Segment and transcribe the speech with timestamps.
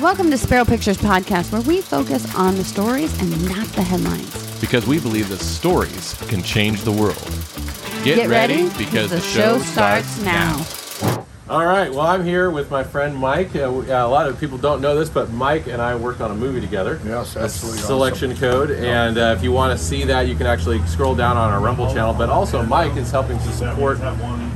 [0.00, 4.60] Welcome to Spero Pictures Podcast, where we focus on the stories and not the headlines.
[4.60, 7.18] Because we believe that stories can change the world.
[8.04, 10.64] Get, Get ready, because the, show, starts now.
[11.50, 11.90] All right.
[11.90, 13.56] Well, I'm here with my friend Mike.
[13.56, 16.20] Uh, we- uh, a lot of people don't know this, but Mike and I worked
[16.20, 17.00] on a movie together.
[17.06, 20.84] Yes, absolutely Selection Code, and uh, if you want to see that, you can actually
[20.86, 22.12] scroll down on our Rumble channel.
[22.12, 23.98] But also, Mike is helping to support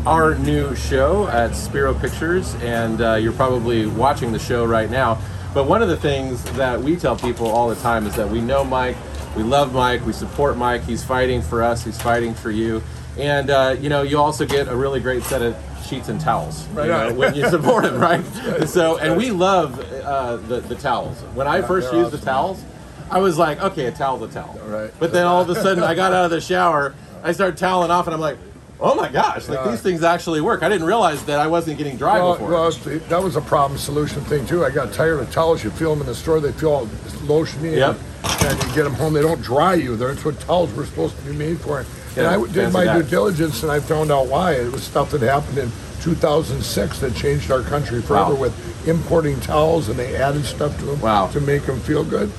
[0.07, 5.19] our new show at Spero Pictures, and uh, you're probably watching the show right now.
[5.55, 8.43] But one of the things that we tell people all the time is that we
[8.43, 8.99] know Mike,
[9.35, 10.83] we love Mike, we support Mike.
[10.85, 12.83] He's fighting for us, he's fighting for you,
[13.19, 15.57] and uh, you know you also get a really great set of
[15.93, 18.25] sheets and towels you know, when you support him, right?
[18.67, 21.19] So, and we love uh, the the towels.
[21.35, 22.63] When I first they're used the towels,
[23.11, 24.59] I was like, okay, a towel's a towel.
[24.65, 24.91] Right.
[24.99, 27.91] But then all of a sudden, I got out of the shower, I started toweling
[27.91, 28.39] off, and I'm like,
[28.81, 29.71] oh my gosh, like Yeah.
[29.71, 30.63] these things actually work.
[30.63, 32.51] I didn't realize that I wasn't getting dry Well, before.
[32.51, 34.65] well, that was a problem solution thing too.
[34.65, 35.63] I got tired of towels.
[35.63, 36.87] You feel them in the store, they feel all
[37.29, 37.99] lotiony, Yep.
[38.25, 39.97] and, and you get them home, they don't dry you.
[39.97, 41.85] That's what towels were supposed to be made for.
[42.17, 44.53] And I did my due diligence, and I found out why.
[44.55, 45.71] It was stuff that happened in
[46.03, 48.41] 2006 that changed our country forever Wow.
[48.41, 51.29] with importing towels, and they added stuff to them Wow.
[51.29, 52.31] to make them feel good.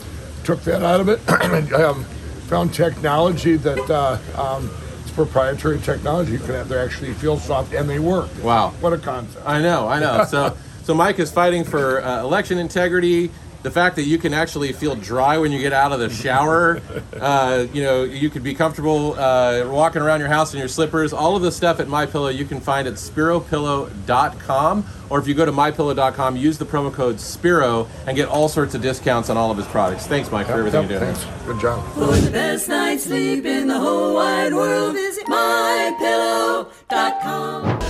[0.44, 2.04] Took that out of it, and um,
[2.48, 3.90] found technology that.
[3.90, 4.70] Uh, um,
[5.02, 6.32] it's proprietary technology.
[6.32, 8.30] You can have, they actually feel soft and they work.
[8.42, 8.70] Wow.
[8.80, 9.46] What a concept.
[9.46, 10.24] I know, I know.
[10.24, 13.30] So, so Mike is fighting for uh, election integrity.
[13.64, 16.82] The fact that you can actually feel dry when you get out of the shower,
[17.20, 21.14] uh, you know, you could be comfortable uh, walking around your house in your slippers.
[21.14, 25.46] All of the stuff at MyPillow you can find at SperoPillow.com, or if you go
[25.46, 29.50] to MyPillow.com, use the promo code Spero and get all sorts of discounts on all
[29.50, 30.08] of his products.
[30.08, 31.16] Thanks, Mike, for everything Yep, you're doing.
[31.16, 31.46] Thanks.
[31.46, 31.86] Good job.
[31.94, 37.83] For the best night's sleep in the whole wide world, visit mypillow.com.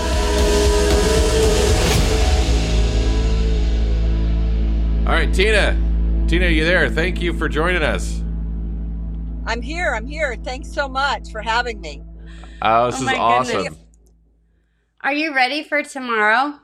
[5.26, 6.90] right, Tina, Tina, you there?
[6.90, 8.22] Thank you for joining us.
[9.46, 9.94] I'm here.
[9.94, 10.36] I'm here.
[10.44, 12.02] Thanks so much for having me.
[12.62, 13.64] Oh, this Oh is awesome.
[13.64, 13.80] goodness.
[15.02, 16.60] Are you ready for tomorrow?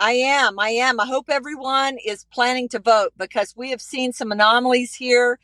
[0.00, 0.58] I am.
[0.58, 1.00] I am.
[1.00, 5.38] I hope everyone is planning to vote because we have seen some anomalies here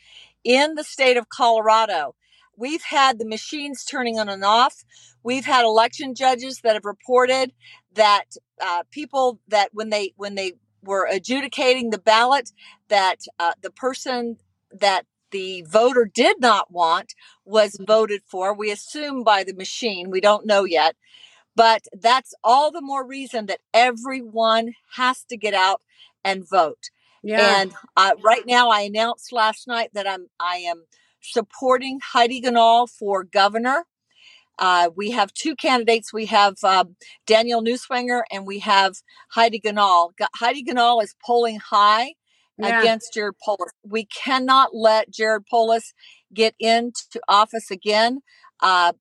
[0.45, 2.15] in the state of Colorado.
[2.57, 4.85] We've had the machines turning on and off.
[5.23, 7.53] We've had election judges that have reported
[7.95, 10.53] that uh, people that when they when they
[10.85, 12.53] were adjudicating the ballot,
[12.89, 14.39] that uh, the person
[14.71, 17.15] that the voter did not want
[17.45, 18.55] was voted for.
[18.55, 20.11] We assume by the machine.
[20.11, 20.97] We don't know yet.
[21.57, 25.83] But that's all the more reason that everyone has to get out
[26.25, 26.91] and vote.
[27.23, 27.61] Yeah.
[27.61, 30.85] And uh, right now, I announced last night that I'm I am
[31.21, 33.85] supporting Heidi Ganahl for governor.
[34.59, 36.13] Uh, we have two candidates.
[36.13, 38.95] We have um, Danielle Neuschwanger and we have
[39.33, 40.13] Heidi Ganahl.
[40.19, 42.15] Ga- Heidi Ganahl is polling high
[42.59, 42.81] Yeah.
[42.83, 43.73] against Jared Polis.
[43.85, 45.95] We cannot let Jared Polis
[46.35, 48.21] get into office again.
[48.61, 48.93] Uh,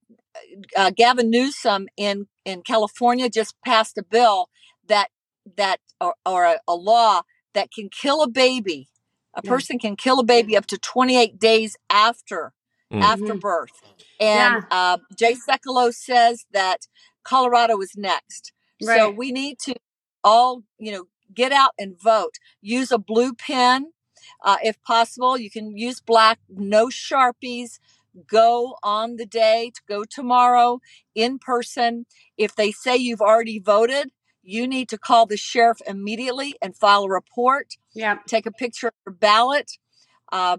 [0.78, 4.50] uh, Gavin Newsom in in California just passed a bill
[4.88, 5.10] that
[5.58, 7.24] that or, or a, a law
[7.56, 8.90] that can kill a baby.
[9.36, 9.50] A Yeah.
[9.50, 12.54] person can kill a baby up to 28 days after
[12.94, 13.02] Mm.
[13.02, 13.82] after birth.
[14.20, 16.88] And uh, Jay Sekulow says that
[17.24, 18.54] Colorado is next.
[18.82, 19.76] So we need to
[20.24, 22.36] all, you know, get out and vote.
[22.62, 23.92] Use a blue pen
[24.44, 25.38] uh, if possible.
[25.38, 27.80] You can use black, no sharpies.
[28.28, 30.80] Go on the day, to go tomorrow
[31.16, 32.06] in person.
[32.38, 34.12] If they say you've already voted,
[34.44, 38.18] you need to call the sheriff immediately and file a report Yeah.
[38.28, 39.72] take a picture of your ballot.
[40.32, 40.58] Uh,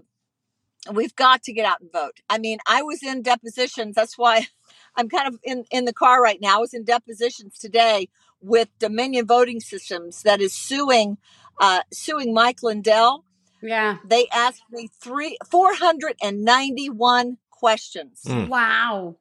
[0.91, 2.19] we've got to get out and vote.
[2.29, 3.95] I mean, I was in depositions.
[3.95, 4.47] That's why
[4.95, 6.57] I'm kind of in, in the car right now.
[6.57, 8.09] I was in depositions today
[8.41, 11.17] with Dominion Voting Systems that is suing
[11.59, 13.23] uh, suing Mike Lindell.
[13.61, 13.97] Yeah.
[14.05, 18.21] They asked me three four hundred and ninety one questions.
[18.27, 18.49] Mm.
[18.49, 19.15] Wow.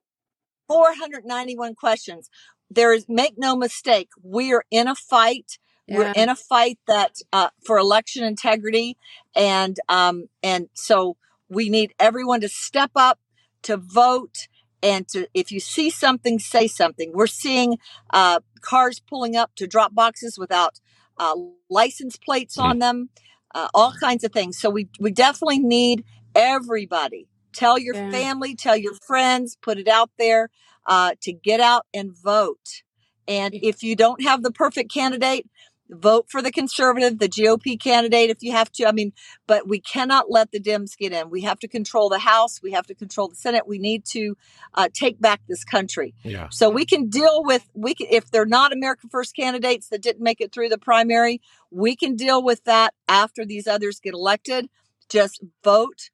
[0.68, 2.30] 491 questions.
[2.70, 5.58] There is make no mistake, we are in a fight.
[5.86, 8.96] We're in a fight that uh, for election integrity,
[9.36, 11.18] and um, and so
[11.48, 13.18] we need everyone to step up
[13.62, 14.48] to vote
[14.82, 17.12] and to if you see something, say something.
[17.14, 17.78] We're seeing
[18.12, 20.80] uh, cars pulling up to drop boxes without
[21.18, 21.36] uh,
[21.70, 23.10] license plates on them,
[23.54, 24.58] uh, all kinds of things.
[24.58, 26.04] So we we definitely need
[26.34, 27.28] everybody.
[27.52, 28.10] Tell your Yeah.
[28.10, 30.50] family, tell your friends, put it out there
[30.86, 32.82] uh, to get out and vote.
[33.26, 35.48] And if you don't have the perfect candidate,
[35.90, 38.86] vote for the conservative, the GOP candidate if you have to.
[38.86, 39.12] I mean,
[39.46, 41.30] but we cannot let the Dems get in.
[41.30, 42.62] We have to control the House.
[42.62, 43.66] We have to control the Senate.
[43.66, 44.36] We need to
[44.74, 46.14] uh, take back this country.
[46.22, 46.48] Yeah.
[46.50, 50.22] So we can deal with we can, if they're not America First candidates that didn't
[50.22, 51.40] make it through the primary,
[51.70, 54.68] we can deal with that after these others get elected.
[55.08, 56.10] Just vote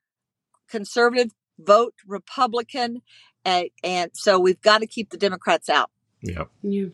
[0.68, 3.02] conservative, vote Republican,
[3.44, 5.90] and, and so we've got to keep the Democrats out.
[6.22, 6.44] Yeah.
[6.62, 6.88] Yeah.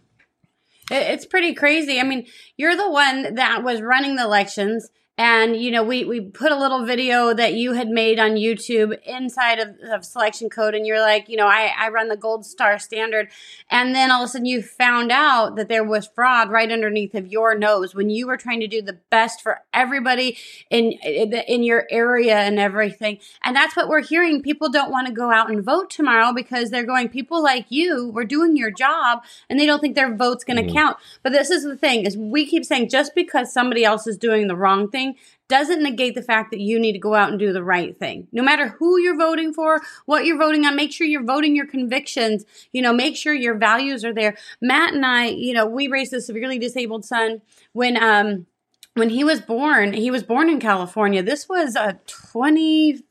[0.90, 2.00] It- It's pretty crazy.
[2.00, 4.88] I mean, you're the one that was running the elections.
[5.18, 8.98] And, you know, we, we put a little video that you had made on YouTube
[9.04, 10.74] inside of, of selection code.
[10.74, 13.30] And you're like, you know, I, I run the gold star standard.
[13.70, 17.14] And then all of a sudden you found out that there was fraud right underneath
[17.14, 20.36] of your nose when you were trying to do the best for everybody
[20.68, 23.18] in, in, in your area and everything.
[23.42, 24.42] And that's what we're hearing.
[24.42, 28.10] People don't want to go out and vote tomorrow because they're going, people like you
[28.10, 30.76] were doing your job and they don't think their vote's going to mm-hmm.
[30.76, 30.96] count.
[31.22, 34.46] But this is the thing is we keep saying just because somebody else is doing
[34.46, 35.05] the wrong thing
[35.48, 38.26] doesn't negate the fact that you need to go out and do the right thing.
[38.32, 41.66] No matter who you're voting for, what you're voting on, make sure you're voting your
[41.66, 42.44] convictions.
[42.72, 44.36] You know, make sure your values are there.
[44.60, 47.42] Matt and I, you know, we raised a severely disabled son
[47.72, 48.46] when um
[48.94, 51.22] when he was born, he was born in California.
[51.22, 52.00] This was a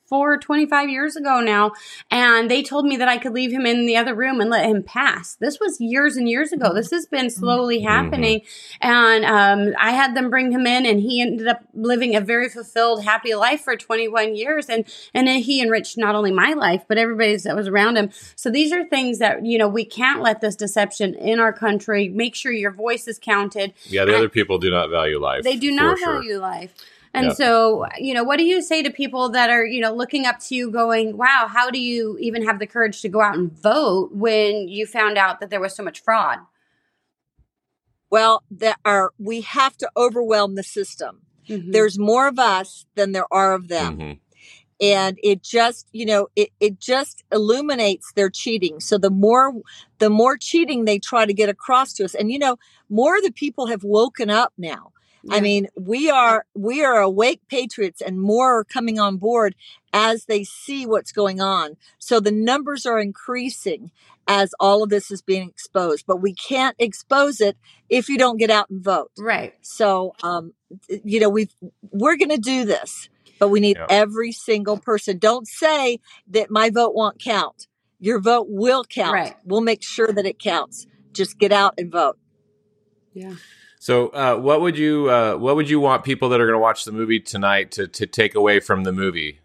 [0.07, 1.71] 24, 25 years ago now.
[2.11, 4.65] And they told me that I could leave him in the other room and let
[4.65, 5.35] him pass.
[5.35, 6.73] This was years and years ago.
[6.73, 8.41] This has been slowly happening.
[8.81, 12.49] And um, I had them bring him in, and he ended up living a very
[12.49, 14.69] fulfilled, happy life for 21 years.
[14.69, 18.11] And, and then he enriched not only my life, but everybody's that was around him.
[18.35, 22.09] So these are things that, you know, we can't let this deception in our country.
[22.09, 23.73] Make sure your voice is counted.
[23.85, 24.05] Yeah.
[24.05, 25.43] The And- other people do not value life.
[25.43, 26.13] they do not sure.
[26.13, 26.73] value life.
[27.15, 27.33] And Yeah.
[27.33, 30.37] so, you know, what do you say to people that are, you know, looking up
[30.41, 33.51] to you going, wow, how do you even have the courage to go out and
[33.53, 36.39] vote when you found out that there was so much fraud?
[38.09, 41.21] Well, there are we have to overwhelm the system.
[41.47, 41.71] Mhm.
[41.71, 43.97] There's more of us than there are of them.
[43.97, 44.19] Mhm.
[44.81, 49.53] and it just you know it, it just illuminates their cheating so the more
[49.99, 52.57] the more cheating they try to get across to us and you know
[52.89, 54.91] more of the people have woken up now
[55.31, 59.55] i mean we are we are awake patriots and more are coming on board
[59.93, 63.91] as they see what's going on so the numbers are increasing
[64.27, 67.57] as all of this is being exposed but we can't expose it
[67.89, 69.53] if you don't get out and vote Right.
[69.61, 70.53] so, um,
[71.03, 71.53] you know, we've
[71.91, 73.07] we're going to do this,
[73.39, 73.85] but we need Yeah.
[73.89, 75.19] every single person.
[75.19, 77.67] Don't say that my vote won't count.
[77.99, 79.13] Your vote will count.
[79.13, 79.35] Right.
[79.45, 80.85] We'll make sure that it counts.
[81.13, 82.17] Just get out and vote.
[83.13, 83.35] Yeah.
[83.85, 86.59] So, uh, what would you uh, what would you want people that are going to
[86.59, 89.41] watch the movie tonight to to take away from the movie?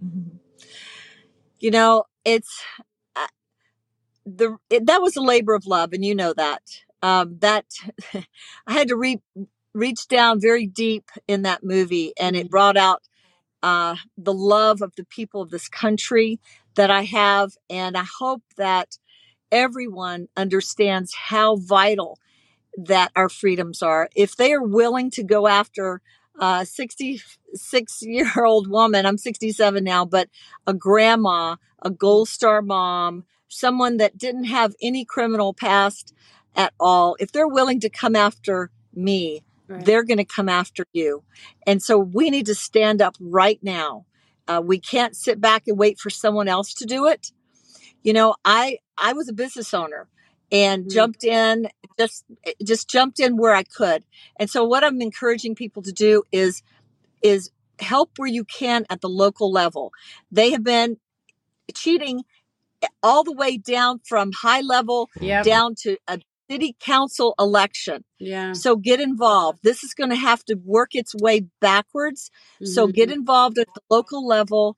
[1.60, 2.62] You know, it's
[3.16, 3.26] uh,
[4.26, 6.62] the it, that was a labor of love, and you know that.
[7.02, 7.64] Um, that
[8.66, 9.22] I had to re-
[9.72, 13.02] reach down very deep in that movie, and it brought out
[13.62, 16.38] uh, the love of the people of this country
[16.74, 18.98] that I have, and I hope that
[19.50, 22.18] everyone understands how vital
[22.76, 24.08] that our freedoms are.
[24.14, 26.00] If they are willing to go after
[26.38, 30.28] a 66 year old woman, I'm 67 now, but
[30.66, 36.12] a grandma, a gold star mom, someone that didn't have any criminal past
[36.56, 39.84] at all, if they're willing to come after me, Right.
[39.86, 41.24] they're going to come after you.
[41.66, 44.04] And so we need to stand up right now.
[44.46, 47.32] Uh, we can't sit back and wait for someone else to do it.
[48.02, 50.06] You know, I I was a business owner
[50.54, 50.90] and Mhm.
[50.92, 51.68] jumped in
[51.98, 52.24] just
[52.64, 54.04] just jumped in where I could.
[54.40, 56.62] And so what I'm encouraging people to do is
[57.22, 57.50] is
[57.80, 59.92] help where you can at the local level.
[60.32, 60.98] They have been
[61.74, 62.24] cheating
[63.02, 65.44] all the way down from high level Yep.
[65.44, 68.04] down to a city council election.
[68.18, 68.52] Yeah.
[68.54, 69.60] So get involved.
[69.64, 72.30] This is going to have to work its way backwards.
[72.64, 72.94] So Mhm.
[72.94, 74.76] get involved at the local level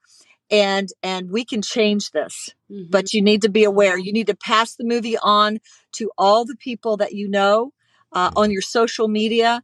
[0.51, 2.51] and and we can change this.
[2.71, 2.91] Mhm.
[2.91, 3.99] But you need to be aware.
[3.99, 5.59] You need to pass the movie on
[5.93, 7.73] to all the people that you know
[8.13, 9.63] uh, on your social media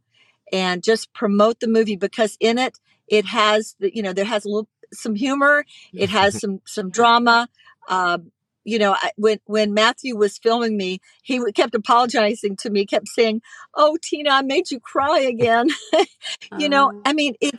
[0.51, 4.45] and just promote the movie because in it it has the you know there has
[4.45, 7.47] a little some humor it has some some drama
[7.89, 8.31] um,
[8.63, 13.07] you know I, when when matthew was filming me he kept apologizing to me kept
[13.09, 13.41] saying
[13.75, 15.67] oh tina i made you cry again
[16.59, 17.01] you know Oh.
[17.05, 17.55] i mean it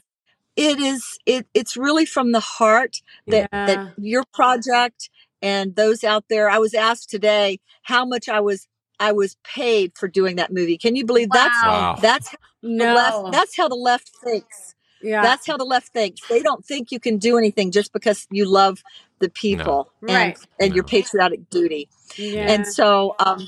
[0.57, 3.67] it is it it's really from the heart that Yeah.
[3.67, 5.11] that your project
[5.43, 8.69] and those out there i was asked today how much i was
[9.01, 11.97] i was paid for doing that movie can you believe that's Wow.
[12.01, 12.95] that's how the no.
[12.95, 15.23] left that's how the left thinks yeah.
[15.23, 18.47] that's how the left thinks they don't think you can do anything just because you
[18.49, 18.83] love
[19.19, 20.39] the people and Right.
[20.61, 22.51] and your patriotic duty yeah.
[22.53, 23.47] and so um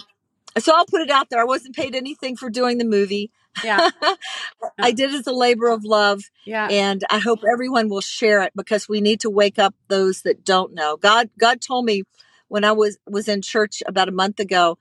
[0.58, 3.30] so i'll put it out there i wasn't paid anything for doing the movie
[3.64, 3.90] Yeah.
[4.78, 6.22] I did it as a labor of love.
[6.44, 6.68] Yeah.
[6.70, 10.44] and I hope everyone will share it because we need to wake up those that
[10.44, 10.96] don't know.
[10.96, 12.02] God God told me
[12.48, 14.78] when I was was in church about a month ago,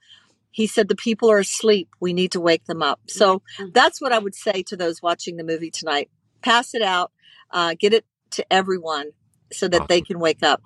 [0.52, 1.88] he said the people are asleep.
[2.00, 3.00] We need to wake them up.
[3.08, 3.74] So Mhm.
[3.74, 6.08] that's what I would say to those watching the movie tonight.
[6.42, 7.10] Pass it out,
[7.50, 9.10] uh, get it to everyone
[9.52, 10.62] so that they can wake up.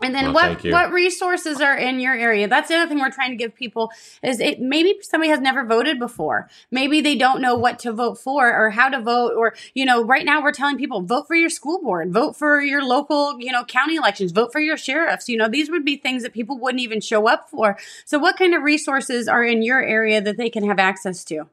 [0.00, 2.46] And then Well, what what resources are in your area?
[2.46, 3.90] That's the other thing we're trying to give people
[4.22, 6.48] is it maybe somebody has never voted before.
[6.70, 10.04] Maybe they don't know what to vote for or how to vote or you know,
[10.04, 13.50] right now we're telling people vote for your school board, vote for your local, you
[13.50, 15.28] know, county elections, vote for your sheriffs.
[15.28, 17.76] You know, these would be things that people wouldn't even show up for.
[18.04, 21.48] So what kind of resources are in your area that they can have access to?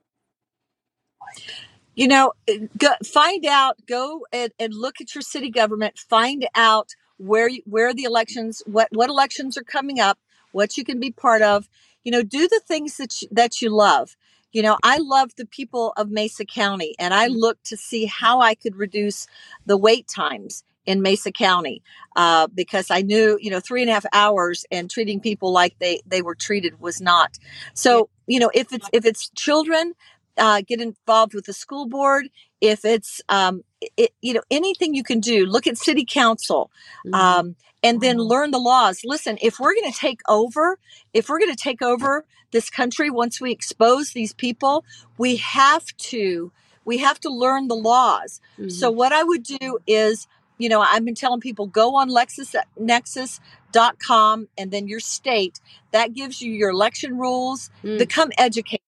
[1.96, 2.34] you know
[2.78, 7.94] go, find out go and, and look at your city government find out where where
[7.94, 10.20] the elections what what elections are coming up
[10.52, 11.68] what you can be part of.
[12.04, 14.16] You know do the things that you, that you love.
[14.52, 18.40] You know i love the people of mesa county and i looked to see how
[18.40, 19.28] i could reduce
[19.66, 21.82] the wait times in mesa county
[22.16, 25.78] uh, because i knew you know three and a half hours and treating people like
[25.80, 27.38] they they were treated was not.
[27.74, 29.94] So you know if it's if it's children
[30.38, 32.30] uh, get involved with the school board
[32.66, 33.64] if it's um,
[33.98, 36.72] it, you know anything you can do look at city council
[37.14, 39.02] um, and then learn the laws.
[39.06, 40.80] Listen if we're going to take over
[41.14, 44.84] if we're going to take over this country once we expose these people
[45.18, 46.52] we have to
[46.86, 48.42] we have to learn the laws.
[48.60, 48.70] Mm-hmm.
[48.70, 52.56] so what i would do is you know i've been telling people go on Lexis
[52.80, 55.60] Nexis.com and then your state.
[55.92, 57.70] That gives you your election rules.
[57.84, 57.98] Mm.
[57.98, 58.85] become educated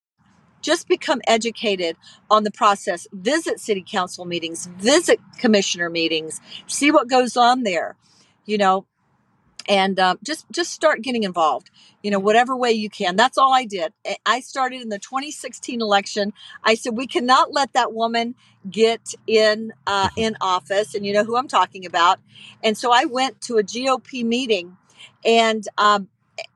[0.61, 1.97] just become educated
[2.29, 3.07] on the process.
[3.13, 7.95] Visit city council meetings visit commissioner meetings see what goes on there
[8.45, 8.85] you know?
[9.69, 11.69] And um, just just start getting involved
[12.03, 13.15] you know whatever way you can.
[13.17, 13.93] That's all i did.
[14.05, 16.33] I- i started in the 2016 election.
[16.63, 18.35] I said we cannot let that woman
[18.69, 22.19] get in uh, in office and you know who i'm talking about.
[22.63, 24.77] And so i went to a gop meeting
[25.25, 26.07] and um,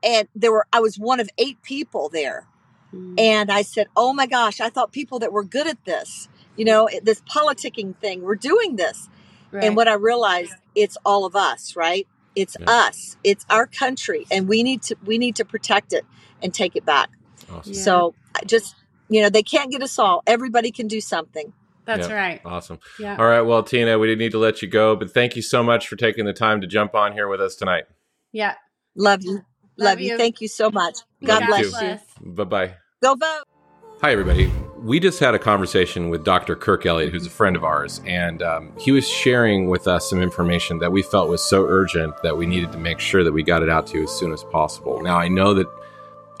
[0.02, 2.46] and there were i was one of eight people there
[2.94, 3.14] Mm.
[3.18, 6.64] and I said, "Oh my gosh, I thought people that were good at this, you
[6.64, 9.08] know, this politicking thing, were doing this."
[9.50, 9.64] Right.
[9.64, 12.06] And what I realized, it's all of us, right?
[12.34, 12.70] It's Yeah.
[12.70, 13.16] us.
[13.24, 16.04] It's our country, and we need to we need to protect it
[16.42, 17.08] and take it back.
[17.50, 17.72] Awesome.
[17.72, 17.82] Yeah.
[17.82, 18.14] So
[18.46, 18.74] just
[19.08, 20.22] you know, they can't get us all.
[20.26, 21.52] Everybody can do something.
[21.84, 22.14] That's Yeah.
[22.14, 22.40] right.
[22.44, 22.78] Awesome.
[22.98, 23.16] Yeah.
[23.18, 23.42] All right.
[23.42, 25.96] Well, Tina, we didn't need to let you go, but thank you so much for
[25.96, 27.84] taking the time to jump on here with us tonight.
[28.32, 28.54] Yeah.
[28.96, 29.32] Love you.
[29.32, 29.44] Love,
[29.76, 30.12] Love you.
[30.12, 30.16] you.
[30.18, 30.98] Thank you so much.
[31.24, 31.86] God you bless too.
[31.86, 31.98] you.
[32.22, 32.74] Bye bye.
[33.02, 33.44] Go vote.
[34.00, 34.50] Hi, everybody.
[34.78, 36.56] We just had a conversation with Dr.
[36.56, 40.20] Kirk Elliott, who's a friend of ours, and um, he was sharing with us some
[40.20, 43.44] information that we felt was so urgent that we needed to make sure that we
[43.44, 45.00] got it out to you as soon as possible.
[45.02, 45.68] Now, I know that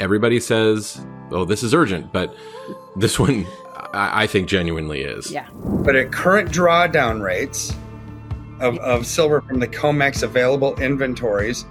[0.00, 2.34] everybody says, oh, this is urgent, but
[2.96, 3.46] this one
[3.92, 5.30] I, I think genuinely is.
[5.30, 5.48] Yeah.
[5.52, 7.72] But at current drawdown rates
[8.60, 11.64] of, of silver from the COMEX available inventories,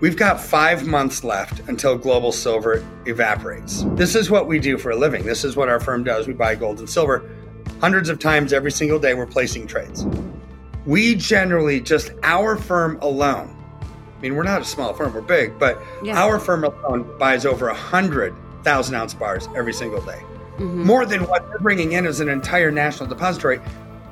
[0.00, 3.84] we've got five months left until global silver evaporates.
[3.94, 5.24] This is what we do for a living.
[5.24, 6.26] This is what our firm does.
[6.26, 7.28] We buy gold and silver
[7.80, 9.14] hundreds of times every single day.
[9.14, 10.06] We're placing trades.
[10.86, 15.58] We generally, just our firm alone, I mean, we're not a small firm, we're big,
[15.58, 16.20] but Yeah.
[16.20, 20.22] our firm alone buys over 100,000 ounce bars every single day
[20.58, 20.84] Mhm.
[20.84, 23.60] more than what they're bringing in as an entire national depository.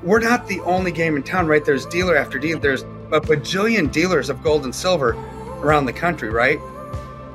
[0.04, 1.64] We're not the only game in town, right?
[1.64, 2.60] There's dealer after dealer.
[2.60, 5.16] There's a bajillion dealers of gold and silver
[5.60, 6.58] around the country, right?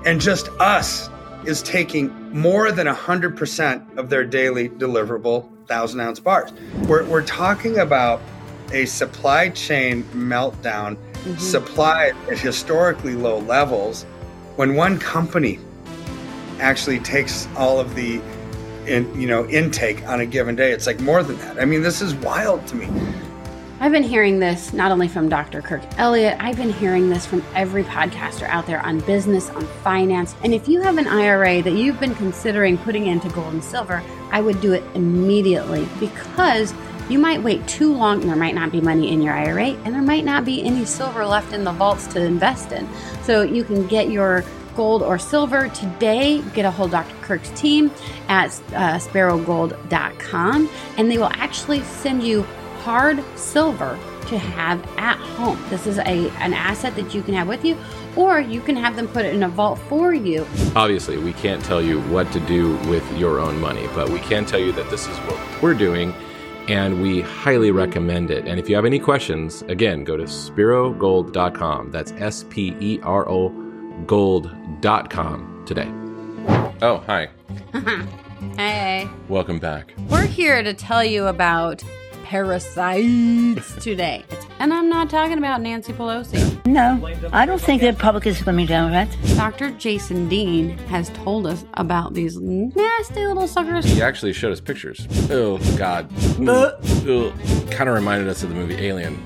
[0.05, 1.09] And just us
[1.45, 6.51] is taking more than 100% of their daily deliverable thousand ounce bars.
[6.87, 8.21] We're, we're talking about
[8.71, 11.37] a supply chain meltdown, mm-hmm.
[11.37, 14.03] supply at historically low levels.
[14.55, 15.59] When one company
[16.59, 18.21] actually takes all of the
[18.87, 21.83] in, you know intake on a given day it's like more than that i mean
[21.83, 22.87] this is wild to me
[23.81, 25.59] I've been hearing this not only from Dr.
[25.59, 30.35] Kirk Elliott, I've been hearing this from every podcaster out there on business, on finance.
[30.43, 34.03] And if you have an IRA that you've been considering putting into gold and silver,
[34.31, 36.75] I would do it immediately because
[37.09, 39.95] you might wait too long and there might not be money in your IRA and
[39.95, 42.87] there might not be any silver left in the vaults to invest in.
[43.23, 44.43] So you can get your
[44.75, 46.43] gold or silver today.
[46.53, 47.15] Get a hold of Dr.
[47.23, 47.89] Kirk's team
[48.27, 50.69] at uh, sperogold.com
[50.99, 52.45] and they will actually send you
[52.83, 53.97] hard silver
[54.27, 55.63] to have at home.
[55.69, 57.77] This is a an asset that you can have with you
[58.15, 60.45] or you can have them put it in a vault for you.
[60.75, 64.45] Obviously, we can't tell you what to do with your own money, but we can
[64.45, 66.13] tell you that this is what we're doing
[66.67, 68.47] and we highly recommend it.
[68.47, 71.91] And if you have any questions, again, go to sperogold.com.
[71.91, 73.49] That's S P E R O
[74.05, 75.91] gold.com today.
[76.81, 77.29] Oh, hi.
[78.57, 79.07] Hey.
[79.29, 79.93] Welcome back.
[80.09, 81.83] We're here to tell you about
[82.31, 84.23] parasites today.
[84.59, 86.65] And I'm not talking about Nancy Pelosi.
[86.65, 89.35] No, I don't think the Republicans are going to be Democrats.
[89.35, 89.71] Dr.
[89.71, 93.83] Jason Dean has told us about these nasty little suckers.
[93.83, 95.05] He actually showed us pictures.
[95.29, 96.09] Oh, God.
[97.69, 99.21] Kind of reminded us of the movie Alien.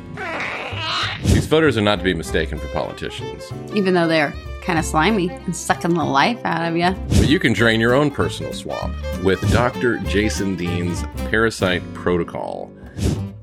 [1.26, 3.44] These voters are not to be mistaken for politicians.
[3.76, 4.34] Even though they're
[4.64, 6.90] kind of slimy and sucking the life out of you.
[7.10, 10.00] But you can drain your own personal swamp with Dr.
[10.00, 12.72] Jason Dean's Parasite Protocol.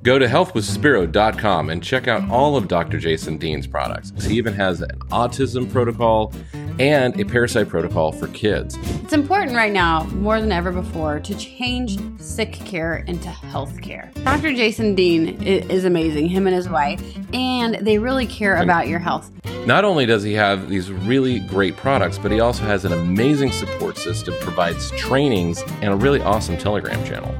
[0.02, 2.98] Go to healthwithspero.com and check out all of Dr.
[2.98, 4.12] Jason Dean's products.
[4.24, 6.32] He even has an autism protocol
[6.80, 8.76] and a parasite protocol for kids.
[9.04, 14.10] It's important right now, more than ever before, to change sick care into health care.
[14.24, 14.52] Dr.
[14.54, 17.00] Jason Dean is amazing, him and his wife,
[17.32, 19.30] and they really care about your health.
[19.66, 23.52] Not only does he have these really great products, but he also has an amazing
[23.52, 27.32] support system, provides trainings, and a really awesome Telegram channel.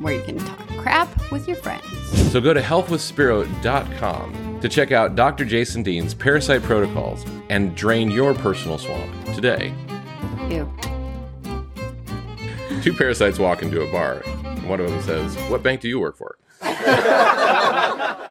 [0.00, 1.84] where you can talk crap with your friends.
[2.30, 5.44] So go to healthwithspero.com to check out Dr.
[5.44, 9.74] Jason Dean's parasite protocols and drain your personal swamp today.
[10.48, 10.72] Ew.
[12.82, 14.20] Two parasites walk into a bar.
[14.68, 16.36] One of them says, What bank do you work for?